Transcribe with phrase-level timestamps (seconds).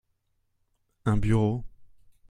[1.05, 1.63] Un bureau.